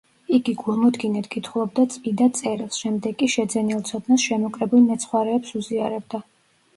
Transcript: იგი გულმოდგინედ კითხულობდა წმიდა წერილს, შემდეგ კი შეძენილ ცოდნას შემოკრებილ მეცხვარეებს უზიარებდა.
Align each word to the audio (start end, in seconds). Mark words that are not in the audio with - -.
იგი 0.35 0.51
გულმოდგინედ 0.59 1.27
კითხულობდა 1.33 1.83
წმიდა 1.95 2.25
წერილს, 2.39 2.79
შემდეგ 2.83 3.17
კი 3.19 3.29
შეძენილ 3.33 3.83
ცოდნას 3.91 4.25
შემოკრებილ 4.31 4.83
მეცხვარეებს 4.89 5.55
უზიარებდა. 5.61 6.23